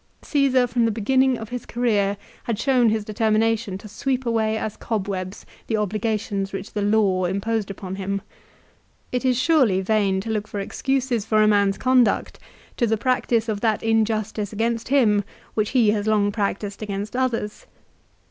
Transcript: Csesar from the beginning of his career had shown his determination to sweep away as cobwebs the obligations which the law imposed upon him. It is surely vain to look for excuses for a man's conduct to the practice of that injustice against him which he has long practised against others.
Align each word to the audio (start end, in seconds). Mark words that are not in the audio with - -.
Csesar 0.23 0.67
from 0.67 0.85
the 0.85 0.91
beginning 0.91 1.37
of 1.37 1.49
his 1.49 1.63
career 1.67 2.17
had 2.45 2.57
shown 2.57 2.89
his 2.89 3.05
determination 3.05 3.77
to 3.77 3.87
sweep 3.87 4.25
away 4.25 4.57
as 4.57 4.75
cobwebs 4.75 5.45
the 5.67 5.77
obligations 5.77 6.51
which 6.51 6.73
the 6.73 6.81
law 6.81 7.25
imposed 7.25 7.69
upon 7.69 7.97
him. 7.97 8.23
It 9.11 9.23
is 9.25 9.37
surely 9.39 9.79
vain 9.79 10.19
to 10.21 10.31
look 10.31 10.47
for 10.47 10.59
excuses 10.59 11.23
for 11.23 11.43
a 11.43 11.47
man's 11.47 11.77
conduct 11.77 12.39
to 12.77 12.87
the 12.87 12.97
practice 12.97 13.47
of 13.47 13.61
that 13.61 13.83
injustice 13.83 14.51
against 14.51 14.87
him 14.87 15.23
which 15.53 15.69
he 15.69 15.91
has 15.91 16.07
long 16.07 16.31
practised 16.31 16.81
against 16.81 17.15
others. 17.15 17.67